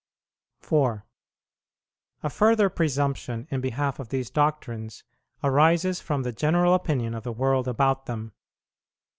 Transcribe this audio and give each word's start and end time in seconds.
4. 0.61 1.05
A 2.23 2.29
further 2.31 2.69
presumption 2.69 3.47
in 3.51 3.61
behalf 3.61 3.99
of 3.99 4.09
these 4.09 4.31
doctrines 4.31 5.03
arises 5.43 5.99
from 6.01 6.23
the 6.23 6.33
general 6.33 6.73
opinion 6.73 7.13
of 7.13 7.21
the 7.23 7.31
world 7.31 7.67
about 7.67 8.07
them. 8.07 8.31